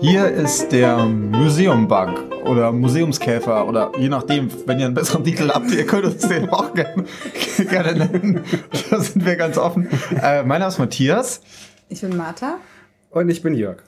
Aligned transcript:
Hier 0.00 0.28
ist 0.28 0.70
der 0.70 0.98
Museumbug 1.06 2.44
oder 2.44 2.70
Museumskäfer 2.70 3.66
oder 3.66 3.90
je 3.98 4.08
nachdem, 4.08 4.48
wenn 4.66 4.78
ihr 4.78 4.86
einen 4.86 4.94
besseren 4.94 5.24
Titel 5.24 5.50
habt, 5.50 5.72
ihr 5.72 5.84
könnt 5.86 6.04
uns 6.04 6.28
den 6.28 6.48
auch 6.50 6.72
gerne, 6.72 7.04
gerne 7.68 8.06
nennen. 8.06 8.44
Da 8.90 9.00
sind 9.00 9.26
wir 9.26 9.34
ganz 9.34 9.58
offen. 9.58 9.88
Äh, 10.22 10.44
mein 10.44 10.60
Name 10.60 10.68
ist 10.68 10.78
Matthias. 10.78 11.40
Ich 11.88 12.00
bin 12.00 12.16
Martha. 12.16 12.58
Und 13.10 13.28
ich 13.28 13.42
bin 13.42 13.54
Jörg. 13.54 13.78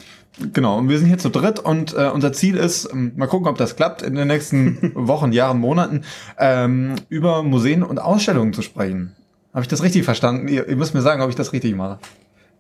Genau, 0.52 0.78
und 0.78 0.88
wir 0.88 0.98
sind 0.98 1.06
hier 1.06 1.19
zu 1.19 1.28
dritt 1.28 1.60
und 1.60 1.95
äh, 1.95 2.11
unser 2.12 2.33
Ziel 2.33 2.56
ist, 2.56 2.88
ähm, 2.92 3.12
mal 3.16 3.27
gucken, 3.27 3.47
ob 3.47 3.58
das 3.58 3.77
klappt, 3.77 4.02
in 4.02 4.14
den 4.16 4.27
nächsten 4.27 4.92
Wochen, 4.95 5.33
Jahren, 5.33 5.61
Monaten, 5.61 6.02
ähm, 6.38 6.97
über 7.08 7.42
Museen 7.42 7.83
und 7.83 7.98
Ausstellungen 7.98 8.52
zu 8.52 8.62
sprechen. 8.62 9.14
Habe 9.52 9.62
ich 9.62 9.69
das 9.69 9.83
richtig 9.83 10.05
verstanden? 10.05 10.48
Ihr, 10.48 10.69
ihr 10.69 10.77
müsst 10.77 10.95
mir 10.95 11.02
sagen, 11.02 11.22
ob 11.22 11.28
ich 11.28 11.36
das 11.36 11.52
richtig 11.52 11.77
mache. 11.77 11.98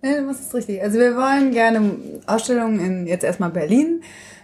Ja, 0.02 0.16
du 0.16 0.22
machst 0.22 0.40
es 0.48 0.54
richtig. 0.54 0.82
Also 0.82 0.98
wir 0.98 1.14
wollen 1.14 1.52
gerne 1.52 1.96
Ausstellungen 2.26 2.80
in 2.80 3.06
jetzt 3.06 3.24
erstmal 3.24 3.50
Berlin 3.50 4.02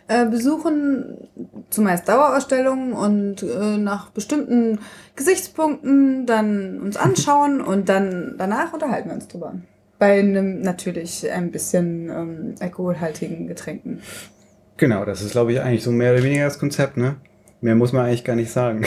äh, 0.08 0.26
besuchen, 0.26 1.28
zumeist 1.70 2.08
Dauerausstellungen 2.08 2.92
und 2.92 3.42
äh, 3.42 3.78
nach 3.78 4.10
bestimmten 4.10 4.78
Gesichtspunkten 5.16 6.26
dann 6.26 6.80
uns 6.80 6.96
anschauen 6.96 7.60
und 7.62 7.88
dann 7.88 8.34
danach 8.38 8.72
unterhalten 8.72 9.08
wir 9.08 9.14
uns 9.14 9.28
drüber. 9.28 9.54
Bei 9.98 10.18
einem 10.18 10.60
natürlich 10.60 11.30
ein 11.30 11.50
bisschen 11.50 12.10
ähm, 12.10 12.54
alkoholhaltigen 12.60 13.46
Getränken. 13.46 14.00
Genau, 14.76 15.06
das 15.06 15.22
ist, 15.22 15.32
glaube 15.32 15.52
ich, 15.52 15.60
eigentlich 15.60 15.82
so 15.82 15.90
mehr 15.90 16.12
oder 16.12 16.22
weniger 16.22 16.44
das 16.44 16.58
Konzept, 16.58 16.98
ne? 16.98 17.16
Mehr 17.62 17.74
muss 17.74 17.94
man 17.94 18.04
eigentlich 18.04 18.24
gar 18.24 18.36
nicht 18.36 18.50
sagen. 18.50 18.84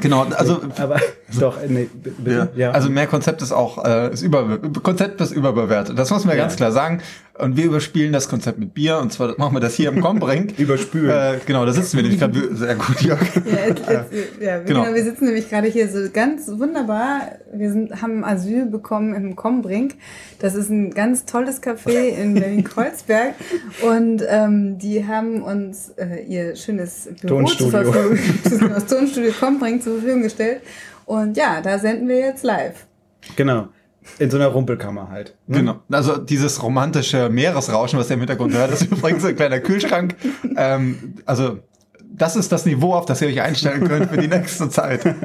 Genau, 0.00 0.24
also 0.24 0.60
Aber 0.78 1.00
doch, 1.40 1.56
nee, 1.66 1.88
ja. 2.24 2.48
Ja. 2.54 2.70
also 2.72 2.90
mehr 2.90 3.06
Konzept 3.06 3.40
ist 3.42 3.52
auch 3.52 3.84
äh, 3.84 4.12
ist 4.12 4.22
über 4.22 4.58
Konzept 4.82 5.20
ist 5.20 5.32
überbewertet. 5.32 5.98
Das 5.98 6.10
muss 6.10 6.24
man 6.24 6.36
Ja. 6.36 6.42
ganz 6.42 6.56
klar 6.56 6.72
sagen. 6.72 7.00
Und 7.38 7.56
wir 7.56 7.66
überspielen 7.66 8.12
das 8.12 8.28
Konzept 8.28 8.58
mit 8.58 8.72
Bier 8.72 8.98
und 8.98 9.12
zwar 9.12 9.34
machen 9.38 9.54
wir 9.54 9.60
das 9.60 9.74
hier 9.74 9.90
im 9.90 10.00
Kombrink. 10.00 10.54
Überspülen. 10.58 11.10
Äh, 11.10 11.38
genau, 11.44 11.66
da 11.66 11.72
sitzen 11.72 11.96
wir 11.96 12.02
nämlich 12.02 12.18
gerade 12.18 12.56
sehr 12.56 12.74
gut, 12.76 13.00
Jörg. 13.02 13.20
Ja, 13.44 13.66
jetzt, 13.68 13.82
jetzt, 13.88 14.40
ja 14.40 14.58
Genau. 14.60 14.84
genau. 14.84 14.94
wir 14.94 15.04
sitzen 15.04 15.26
nämlich 15.26 15.50
gerade 15.50 15.68
hier 15.68 15.88
so 15.88 15.98
ganz 16.10 16.48
wunderbar. 16.48 17.32
Wir 17.52 17.70
sind, 17.70 18.00
haben 18.00 18.24
Asyl 18.24 18.66
bekommen 18.66 19.14
im 19.14 19.36
Kombrink. 19.36 19.96
Das 20.38 20.54
ist 20.54 20.70
ein 20.70 20.90
ganz 20.92 21.26
tolles 21.26 21.62
Café 21.62 22.08
in 22.08 22.34
Berlin-Kreuzberg. 22.40 23.34
Und 23.82 24.22
ähm, 24.28 24.78
die 24.78 25.06
haben 25.06 25.42
uns 25.42 25.90
äh, 25.96 26.24
ihr 26.26 26.56
schönes 26.56 27.08
Büro 27.20 27.44
zur 27.44 27.58
Tonstudio. 27.70 27.92
Verfügung, 27.92 28.70
das 28.70 28.86
Tonstudio 28.86 29.32
Kombrink 29.32 29.82
zur 29.82 29.94
Verfügung 29.98 30.22
gestellt. 30.22 30.62
Und 31.04 31.36
ja, 31.36 31.60
da 31.60 31.78
senden 31.78 32.08
wir 32.08 32.18
jetzt 32.18 32.44
live. 32.44 32.86
Genau. 33.36 33.68
In 34.18 34.30
so 34.30 34.36
einer 34.36 34.48
Rumpelkammer 34.48 35.08
halt. 35.10 35.34
ne? 35.46 35.58
Genau. 35.58 35.80
Also 35.90 36.16
dieses 36.16 36.62
romantische 36.62 37.28
Meeresrauschen, 37.28 37.98
was 37.98 38.08
ihr 38.10 38.14
im 38.14 38.20
Hintergrund 38.20 38.54
hört, 38.54 38.70
ist 38.72 38.82
übrigens 38.90 39.24
ein 39.24 39.36
kleiner 39.36 39.60
Kühlschrank. 39.60 40.16
Ähm, 40.56 41.14
also 41.24 41.58
das 42.14 42.36
ist 42.36 42.50
das 42.52 42.64
Niveau, 42.66 42.94
auf 42.94 43.06
das 43.06 43.20
ihr 43.20 43.28
euch 43.28 43.42
einstellen 43.42 43.86
könnt 43.86 44.10
für 44.10 44.16
die 44.16 44.28
nächste 44.28 44.68
Zeit. 44.70 45.04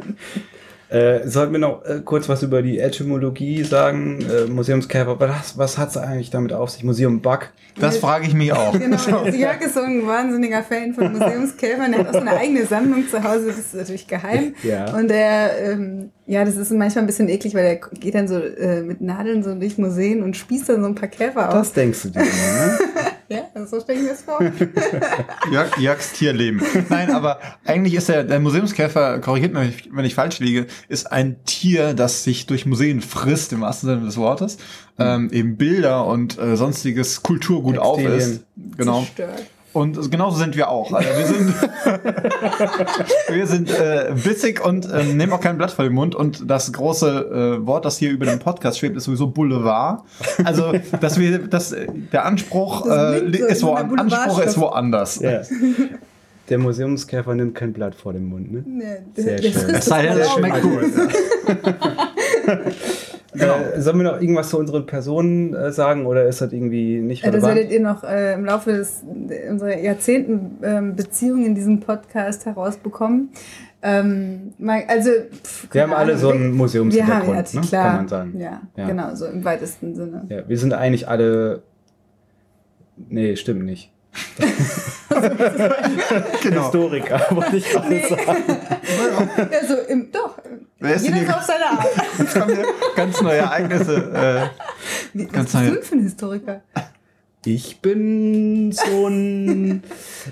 Äh, 0.91 1.25
sollten 1.25 1.53
wir 1.53 1.59
noch 1.59 1.85
äh, 1.85 2.01
kurz 2.03 2.27
was 2.27 2.43
über 2.43 2.61
die 2.61 2.77
Etymologie 2.79 3.63
sagen? 3.63 4.19
Äh, 4.29 4.49
Museumskäfer, 4.49 5.17
was, 5.21 5.57
was 5.57 5.77
hat's 5.77 5.95
eigentlich 5.95 6.31
damit 6.31 6.51
auf 6.51 6.69
sich? 6.69 6.83
Museum 6.83 7.21
Bug? 7.21 7.49
Das 7.79 7.97
frage 7.97 8.27
ich 8.27 8.33
mich 8.33 8.51
auch. 8.51 8.77
Genau, 8.77 8.97
also 9.23 9.37
Jörg 9.37 9.61
ist 9.61 9.75
so 9.75 9.79
ein 9.79 10.05
wahnsinniger 10.05 10.63
Fan 10.63 10.93
von 10.93 11.13
Museumskäfern. 11.13 11.93
Er 11.93 11.99
hat 11.99 12.07
auch 12.09 12.13
so 12.13 12.19
eine 12.19 12.35
eigene 12.35 12.65
Sammlung 12.65 13.07
zu 13.07 13.23
Hause, 13.23 13.47
das 13.47 13.59
ist 13.59 13.73
natürlich 13.73 14.05
geheim. 14.05 14.53
Ja. 14.63 14.93
Und 14.93 15.09
er, 15.09 15.57
ähm, 15.59 16.11
ja, 16.25 16.43
das 16.43 16.57
ist 16.57 16.71
manchmal 16.71 17.05
ein 17.05 17.07
bisschen 17.07 17.29
eklig, 17.29 17.55
weil 17.55 17.65
er 17.65 17.75
geht 17.77 18.13
dann 18.13 18.27
so 18.27 18.39
äh, 18.39 18.81
mit 18.81 18.99
Nadeln 18.99 19.43
so 19.43 19.55
durch 19.55 19.77
Museen 19.77 20.21
und 20.21 20.35
spießt 20.35 20.67
dann 20.67 20.81
so 20.81 20.89
ein 20.89 20.95
paar 20.95 21.07
Käfer 21.07 21.47
aus. 21.49 21.53
Das 21.53 21.73
denkst 21.73 22.03
du 22.03 22.09
dir, 22.09 22.19
ne? 22.19 22.27
Ja, 23.31 23.45
also 23.53 23.77
so 23.77 23.83
stelle 23.83 23.99
ich 23.99 24.03
mir 24.03 24.11
das 24.11 24.23
vor. 24.23 24.41
Jörg, 25.53 25.77
Jörgs 25.77 26.11
Tierleben. 26.11 26.61
Nein, 26.89 27.11
aber 27.11 27.39
eigentlich 27.63 27.93
ist 27.93 28.09
der, 28.09 28.25
der 28.25 28.41
Museumskäfer, 28.41 29.19
korrigiert 29.19 29.53
mich, 29.53 29.89
wenn 29.93 30.03
ich 30.03 30.15
falsch 30.15 30.39
liege, 30.39 30.67
ist 30.89 31.09
ein 31.13 31.37
Tier, 31.45 31.93
das 31.93 32.25
sich 32.25 32.45
durch 32.45 32.65
Museen 32.65 32.99
frisst, 32.99 33.53
im 33.53 33.61
wahrsten 33.61 33.87
Sinne 33.87 34.05
des 34.05 34.17
Wortes. 34.17 34.57
Ähm, 34.99 35.29
eben 35.31 35.55
Bilder 35.55 36.05
und 36.07 36.37
äh, 36.37 36.57
sonstiges 36.57 37.23
Kulturgut 37.23 37.75
Textilien. 37.75 38.11
aufisst. 38.11 38.43
Genau. 38.75 39.03
Zerstört. 39.03 39.43
Und 39.73 40.11
genauso 40.11 40.37
sind 40.37 40.57
wir 40.57 40.69
auch. 40.69 40.91
Also 40.91 41.09
wir 41.17 41.25
sind, 41.25 41.53
wir 43.29 43.47
sind 43.47 43.71
äh, 43.71 44.13
bissig 44.21 44.65
und 44.65 44.91
äh, 44.91 45.03
nehmen 45.03 45.31
auch 45.31 45.39
kein 45.39 45.57
Blatt 45.57 45.71
vor 45.71 45.85
den 45.85 45.93
Mund. 45.93 46.13
Und 46.13 46.49
das 46.49 46.73
große 46.73 47.59
äh, 47.61 47.65
Wort, 47.65 47.85
das 47.85 47.97
hier 47.97 48.11
über 48.11 48.25
den 48.25 48.39
Podcast 48.39 48.79
schwebt, 48.79 48.97
ist 48.97 49.05
sowieso 49.05 49.27
Boulevard. 49.27 50.03
Also, 50.43 50.73
dass 50.99 51.17
wir, 51.17 51.37
dass 51.39 51.71
äh, 51.71 51.87
der 52.11 52.25
Anspruch 52.25 52.85
Das 52.85 53.21
äh, 53.21 53.31
so 53.31 53.45
ist 53.45 53.63
wo, 53.63 53.73
Anspruch 53.73 54.41
ist 54.41 54.57
woanders. 54.57 55.19
Ja. 55.19 55.41
Der 56.49 56.57
Museumskäfer 56.57 57.33
nimmt 57.33 57.55
kein 57.55 57.71
Blatt 57.71 57.95
vor 57.95 58.11
den 58.11 58.25
Mund, 58.25 58.51
ne? 58.51 58.63
Nee, 58.65 59.21
Sehr 59.21 59.39
der 59.39 59.51
schön. 59.51 59.69
Es 59.69 59.85
sei 59.85 60.01
denn, 60.01 60.17
das 60.17 60.27
es 60.27 60.35
Blatt 60.35 60.61
schmeckt 60.61 60.65
auf. 60.65 61.91
gut. 63.47 63.73
Äh, 63.75 63.81
sollen 63.81 63.97
wir 63.97 64.03
noch 64.11 64.21
irgendwas 64.21 64.49
zu 64.49 64.57
unseren 64.59 64.85
Personen 64.85 65.53
äh, 65.53 65.71
sagen 65.71 66.05
oder 66.05 66.25
ist 66.25 66.41
das 66.41 66.51
irgendwie 66.53 66.99
nicht 66.99 67.23
Äh, 67.23 67.27
Das 67.31 67.35
relevant? 67.43 67.55
werdet 67.55 67.71
ihr 67.71 67.79
noch 67.81 68.03
äh, 68.03 68.33
im 68.33 68.45
Laufe 68.45 68.71
des, 68.71 69.03
unserer 69.49 69.77
Jahrzehnten 69.77 70.57
ähm, 70.63 70.95
Beziehung 70.95 71.45
in 71.45 71.55
diesem 71.55 71.79
Podcast 71.79 72.45
herausbekommen. 72.45 73.29
Ähm, 73.83 74.53
also, 74.87 75.09
pff, 75.43 75.67
wir 75.73 75.81
haben 75.83 75.93
alle 75.93 76.15
so 76.17 76.29
einen 76.29 76.51
Museumshintergrund, 76.55 77.53
ja, 77.53 77.59
ne? 77.61 77.67
klar. 77.67 77.85
kann 77.87 77.95
man 77.97 78.07
sagen. 78.07 78.39
Ja, 78.39 78.61
Ja. 78.75 78.87
genau, 78.87 79.15
so 79.15 79.25
im 79.25 79.43
weitesten 79.43 79.95
Sinne. 79.95 80.25
Ja, 80.29 80.47
wir 80.47 80.57
sind 80.57 80.73
eigentlich 80.73 81.07
alle. 81.07 81.63
Nee, 83.09 83.35
stimmt 83.35 83.65
nicht. 83.65 83.91
Genau. 86.41 86.63
Historiker, 86.63 87.21
wollte 87.31 87.57
ich 87.57 87.69
gerade 87.69 87.89
Nee. 87.89 88.07
sagen. 88.07 88.21
Also, 89.51 89.75
im, 89.89 90.11
doch, 90.11 90.37
Wer 90.79 90.95
ist 90.95 91.05
jeder 91.05 91.17
hier? 91.17 91.27
so 91.27 91.33
auf 91.33 91.43
seine 91.43 91.65
Art. 91.65 91.85
Jetzt 92.17 92.39
haben 92.39 92.49
wir 92.57 92.65
ganz 92.95 93.21
neue 93.21 93.37
Ereignisse. 93.37 94.49
Wie, 95.13 95.25
Ganz 95.25 95.35
was 95.35 95.45
bist 95.45 95.53
neue- 95.53 95.67
du 95.69 95.73
denn 95.75 95.83
für 95.83 95.95
ein 95.95 96.01
Historiker? 96.03 96.61
Ich 97.45 97.81
bin 97.81 98.71
so 98.71 99.07
ein 99.07 99.83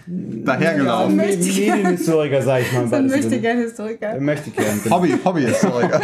Äh, 0.07 0.43
dahergelaufen. 0.45 1.19
Ja, 1.19 1.25
Medienhistoriker, 1.25 2.41
sag 2.41 2.61
ich 2.61 2.71
mal. 2.71 2.87
So 2.87 2.95
ein 2.95 3.07
möchte 3.07 3.39
gern 3.39 3.57
Historiker. 3.57 4.13
Äh, 4.15 4.19
Möchte 4.19 4.51
gern. 4.51 4.79
genau. 4.83 4.95
Hobby, 4.97 5.15
Hobbyhistoriker. 5.23 6.01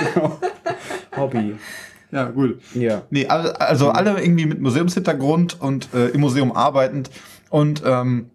Hobby. 1.16 1.56
ja, 2.12 2.26
gut. 2.26 2.60
Ja. 2.74 3.04
Nee, 3.12 3.28
also, 3.28 3.54
also 3.54 3.90
alle 3.92 4.20
irgendwie 4.22 4.46
mit 4.48 4.60
Museumshintergrund 4.62 5.62
und 5.62 5.90
äh, 5.94 6.08
im 6.10 6.22
Museum 6.22 6.52
arbeitend. 6.56 7.10
Und 7.56 7.84
ähm, 7.86 8.32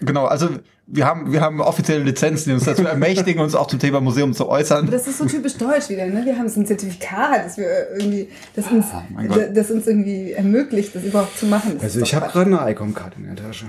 genau, 0.00 0.26
also 0.26 0.50
wir 0.86 1.06
haben, 1.06 1.32
wir 1.32 1.40
haben 1.40 1.62
offizielle 1.62 2.04
Lizenzen, 2.04 2.50
die 2.50 2.54
uns 2.54 2.64
dazu 2.64 2.84
ermächtigen, 2.84 3.40
uns 3.40 3.54
auch 3.54 3.68
zum 3.68 3.78
Thema 3.78 4.02
Museum 4.02 4.34
zu 4.34 4.42
Aber 4.44 4.52
äußern. 4.52 4.90
das 4.90 5.06
ist 5.06 5.16
so 5.16 5.24
typisch 5.24 5.54
deutsch 5.56 5.88
wieder, 5.88 6.04
ne? 6.04 6.26
Wir 6.26 6.36
haben 6.36 6.46
so 6.46 6.60
ein 6.60 6.66
Zertifikat, 6.66 7.46
das 7.46 7.56
wir 7.56 7.88
irgendwie, 7.98 8.28
das 8.54 8.66
uns, 8.70 8.84
Gott. 9.28 9.48
das 9.54 9.70
uns 9.70 9.86
irgendwie 9.86 10.32
ermöglicht, 10.32 10.94
das 10.94 11.04
überhaupt 11.04 11.38
zu 11.38 11.46
machen. 11.46 11.76
Das 11.76 11.84
Also 11.84 12.02
ich 12.02 12.14
habe 12.14 12.30
gerade 12.30 12.58
eine 12.58 12.70
Icon-Card 12.70 13.14
in 13.16 13.34
der 13.34 13.36
Tasche. 13.36 13.64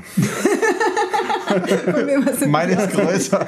Meine 2.48 2.74
ist 2.74 2.92
größer. 2.92 3.48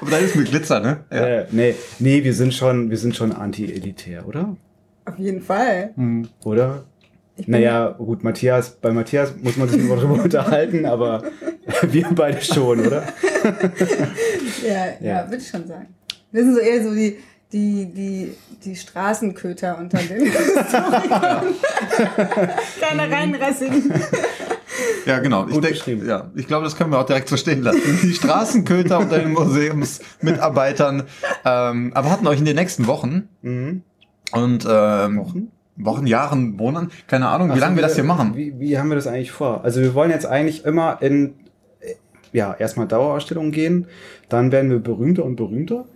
Aber 0.00 0.10
da 0.10 0.16
ist 0.16 0.34
mit 0.34 0.50
Glitzer, 0.50 0.80
ne? 0.80 1.04
Ja. 1.12 1.26
Äh, 1.26 1.46
nee, 1.52 1.76
nee, 2.00 2.24
wir 2.24 2.34
sind 2.34 2.52
schon, 2.52 2.90
wir 2.90 2.98
sind 2.98 3.14
schon 3.14 3.30
anti-elitär, 3.30 4.26
oder? 4.26 4.56
Auf 5.04 5.16
jeden 5.16 5.42
Fall. 5.42 5.90
Hm. 5.94 6.26
Oder? 6.42 6.82
Ich 7.38 7.46
Naja, 7.48 7.90
gut, 7.96 8.24
Matthias, 8.24 8.70
bei 8.80 8.90
Matthias 8.92 9.32
muss 9.42 9.56
man 9.56 9.68
sich 9.68 9.80
nur 9.82 9.96
darüber 9.96 10.22
unterhalten, 10.24 10.84
aber 10.84 11.22
wir 11.82 12.06
beide 12.10 12.40
schon, 12.42 12.86
oder? 12.86 13.04
Ja, 14.66 14.86
ja, 15.00 15.22
Ja. 15.22 15.24
würde 15.30 15.36
ich 15.42 15.48
schon 15.48 15.66
sagen. 15.66 15.86
Wir 16.32 16.42
sind 16.44 16.54
so 16.54 16.60
eher 16.60 16.82
so 16.84 16.92
die, 16.94 17.16
die, 17.52 17.86
die, 17.86 18.34
die 18.64 18.76
Straßenköter 18.76 19.78
unter 19.78 19.98
den. 19.98 20.30
Keine 22.80 23.10
reinrassigen. 23.10 23.92
Ja, 25.06 25.18
genau. 25.20 25.46
Ich, 25.46 25.54
Gut 25.54 25.64
denk, 25.64 25.74
beschrieben. 25.74 26.06
ja, 26.08 26.30
ich 26.34 26.46
glaube, 26.46 26.64
das 26.64 26.76
können 26.76 26.90
wir 26.90 26.98
auch 26.98 27.06
direkt 27.06 27.28
so 27.28 27.36
stehen 27.36 27.62
lassen. 27.62 27.80
Die 28.02 28.12
Straßenköter 28.12 28.98
unter 28.98 29.18
den 29.18 29.32
Museumsmitarbeitern 29.32 31.04
ähm, 31.44 31.92
aber 31.94 32.10
hatten 32.10 32.26
euch 32.26 32.38
in 32.40 32.44
den 32.44 32.56
nächsten 32.56 32.86
Wochen 32.86 33.28
Mhm. 33.42 33.82
und 34.32 34.66
ähm, 34.68 35.18
Wochen? 35.18 35.50
Wochen, 35.78 36.06
Jahren, 36.06 36.56
Monaten, 36.56 36.90
keine 37.06 37.28
Ahnung, 37.28 37.48
wie 37.48 37.52
Also 37.52 37.64
lange 37.64 37.76
wir 37.76 37.82
das 37.82 37.94
hier 37.94 38.04
machen. 38.04 38.32
Wie, 38.36 38.58
wie 38.58 38.78
haben 38.78 38.88
wir 38.88 38.96
das 38.96 39.06
eigentlich 39.06 39.30
vor? 39.32 39.62
Also 39.64 39.80
wir 39.80 39.94
wollen 39.94 40.10
jetzt 40.10 40.26
eigentlich 40.26 40.64
immer 40.64 40.98
in, 41.00 41.34
ja, 42.32 42.54
erstmal 42.58 42.86
Dauerausstellungen 42.86 43.52
gehen, 43.52 43.86
dann 44.28 44.52
werden 44.52 44.70
wir 44.70 44.80
berühmter 44.80 45.24
und 45.24 45.36
berühmter 45.36 45.86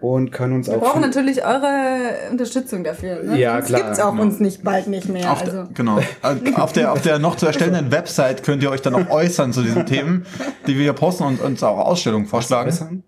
und 0.00 0.30
können 0.32 0.54
uns 0.54 0.68
Mhm. 0.68 0.72
Wir 0.72 0.78
auch... 0.78 0.82
brauchen 0.84 1.00
viel- 1.02 1.08
natürlich 1.08 1.44
eure 1.44 2.30
Unterstützung 2.30 2.82
dafür. 2.84 3.22
Ne? 3.22 3.38
Ja, 3.38 3.54
Sonst 3.56 3.66
klar, 3.66 3.80
gibt's 3.82 4.00
auch 4.00 4.12
genau. 4.12 4.22
uns 4.22 4.40
nicht 4.40 4.64
bald 4.64 4.86
nicht 4.86 5.08
mehr. 5.10 5.30
Auf 5.30 5.42
also. 5.42 5.52
der, 5.64 5.68
genau. 5.74 5.98
Äh, 5.98 6.54
Auf 6.54 6.72
der, 6.72 6.92
auf 6.92 7.02
der 7.02 7.18
noch 7.18 7.36
zu 7.36 7.46
erstellenden 7.46 7.92
Website 7.92 8.42
könnt 8.44 8.62
ihr 8.62 8.70
euch 8.70 8.80
dann 8.80 8.94
auch 8.94 9.10
äußern 9.10 9.52
zu 9.52 9.62
diesen 9.62 9.84
Themen, 9.84 10.24
die 10.66 10.76
wir 10.76 10.82
hier 10.84 10.92
posten 10.94 11.24
und 11.24 11.42
uns 11.42 11.62
auch 11.62 11.76
Ausstellungen 11.78 12.26
vorschlagen. 12.26 12.68
Äußern? 12.70 13.02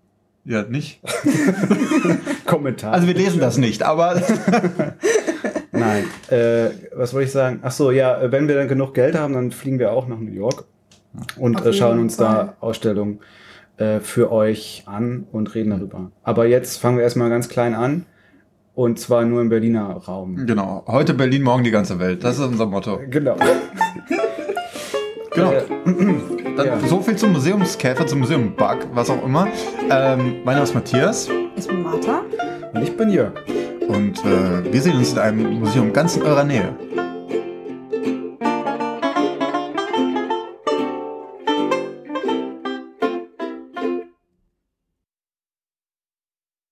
Ja, 0.45 0.61
nicht. 0.63 1.01
Kommentar. 2.45 2.93
Also 2.93 3.07
wir 3.07 3.13
lesen 3.13 3.39
das 3.39 3.57
nicht, 3.57 3.83
aber 3.83 4.21
Nein, 5.79 6.03
äh, 6.29 6.69
was 6.95 7.13
wollte 7.13 7.25
ich 7.27 7.31
sagen? 7.31 7.59
Ach 7.63 7.71
so, 7.71 7.91
ja, 7.91 8.19
äh, 8.21 8.31
wenn 8.31 8.47
wir 8.47 8.55
dann 8.55 8.67
genug 8.67 8.93
Geld 8.93 9.15
haben, 9.17 9.33
dann 9.33 9.51
fliegen 9.51 9.79
wir 9.79 9.91
auch 9.91 10.07
nach 10.07 10.19
New 10.19 10.31
York 10.31 10.65
und 11.37 11.65
äh, 11.65 11.73
schauen 11.73 11.99
uns 11.99 12.15
Fall. 12.15 12.25
da 12.27 12.53
Ausstellungen 12.59 13.19
äh, 13.77 13.99
für 13.99 14.31
euch 14.31 14.83
an 14.85 15.25
und 15.31 15.53
reden 15.55 15.71
darüber. 15.71 16.11
Aber 16.23 16.45
jetzt 16.45 16.77
fangen 16.77 16.97
wir 16.97 17.03
erstmal 17.03 17.29
ganz 17.29 17.49
klein 17.49 17.73
an 17.73 18.05
und 18.75 18.99
zwar 18.99 19.25
nur 19.25 19.41
im 19.41 19.49
Berliner 19.49 19.87
Raum. 19.89 20.45
Genau. 20.45 20.83
Heute 20.87 21.13
Berlin, 21.13 21.43
morgen 21.43 21.63
die 21.63 21.71
ganze 21.71 21.99
Welt. 21.99 22.23
Das 22.23 22.37
ist 22.37 22.45
unser 22.45 22.65
Motto. 22.65 22.99
Genau. 23.09 23.35
Genau. 25.31 25.53
Dann 26.57 26.65
ja. 26.65 26.79
So 26.87 26.99
viel 27.01 27.15
zum 27.15 27.31
Museumskäfer, 27.33 28.05
zum 28.07 28.19
Museumbug, 28.19 28.87
was 28.93 29.09
auch 29.09 29.23
immer. 29.23 29.47
Ähm, 29.89 30.37
mein 30.43 30.55
Name 30.55 30.63
ist 30.63 30.73
Matthias 30.73 31.29
Ich 31.55 31.67
bin 31.67 31.83
Martha. 31.83 32.21
und 32.73 32.81
ich 32.81 32.95
bin 32.97 33.09
Jörg. 33.09 33.33
Und 33.89 34.23
äh, 34.23 34.71
wir 34.71 34.81
sehen 34.81 34.97
uns 34.97 35.13
in 35.13 35.19
einem 35.19 35.59
Museum 35.59 35.91
ganz 35.91 36.15
in 36.15 36.23
eurer 36.23 36.43
Nähe. 36.43 36.75